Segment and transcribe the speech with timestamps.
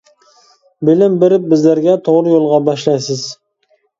[0.89, 3.21] بىلىم بېرىپ بىزلەرگە، توغرا يولغا باشلايسىز.